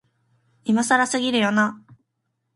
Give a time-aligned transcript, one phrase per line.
[0.63, 1.79] 今更すぎるよな、